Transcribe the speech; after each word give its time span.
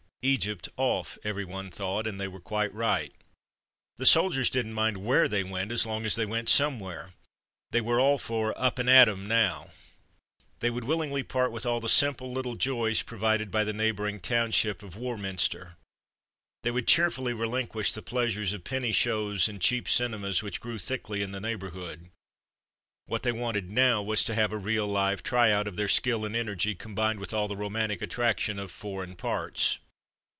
Egypt 0.23 0.69
"off,'' 0.77 1.17
everyone 1.23 1.71
thought, 1.71 2.05
and 2.05 2.21
they 2.21 2.27
were 2.27 2.39
quite 2.39 2.71
right. 2.75 3.11
The 3.97 4.05
soldiers 4.05 4.51
didn't 4.51 4.75
mind 4.75 4.97
where 5.03 5.27
they 5.27 5.43
went 5.43 5.71
as 5.71 5.83
long 5.83 6.05
as 6.05 6.13
they 6.15 6.27
went 6.27 6.47
somewhere. 6.47 7.13
They 7.71 7.81
were 7.81 7.99
all 7.99 8.19
for 8.19 8.53
"up 8.55 8.77
and 8.77 8.87
at 8.87 9.09
'em" 9.09 9.27
now. 9.27 9.71
They 10.59 10.69
would 10.69 10.83
70 10.83 10.85
From 10.85 10.85
Mud 10.85 10.85
to 10.85 10.85
Mufti 10.99 11.01
willingly 11.09 11.23
part 11.23 11.51
with 11.51 11.65
all 11.65 11.79
the 11.79 11.89
simple 11.89 12.31
little 12.31 12.55
joys 12.55 13.01
provided 13.01 13.49
by 13.49 13.63
the 13.63 13.73
neighbouring 13.73 14.19
township 14.19 14.83
of 14.83 14.95
Warminster. 14.95 15.75
They 16.61 16.69
would 16.69 16.87
cheerfully 16.87 17.33
relin 17.33 17.67
quish 17.67 17.91
the 17.91 18.03
pleasures 18.03 18.53
of 18.53 18.63
penny 18.63 18.91
shows 18.91 19.49
and 19.49 19.59
cheap 19.59 19.89
cinemas 19.89 20.43
which 20.43 20.61
grew 20.61 20.77
thickly 20.77 21.23
in 21.23 21.31
the 21.31 21.41
neighbourhood. 21.41 22.11
What 23.07 23.23
they 23.23 23.31
wanted 23.31 23.71
now 23.71 24.03
was 24.03 24.23
to 24.25 24.35
have 24.35 24.51
a 24.51 24.57
real 24.59 24.85
live 24.85 25.23
try 25.23 25.49
out 25.51 25.67
of 25.67 25.77
their 25.77 25.87
skill 25.87 26.25
and 26.25 26.35
energy 26.35 26.75
combined 26.75 27.19
with 27.19 27.33
all 27.33 27.47
the 27.47 27.57
romantic 27.57 28.03
attraction 28.03 28.59
of 28.59 28.71
''foreign 28.71 29.17
parts. 29.17 29.79